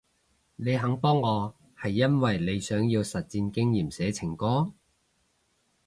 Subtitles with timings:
[0.55, 4.71] 你肯幫我係因為你想要實戰經驗寫情歌？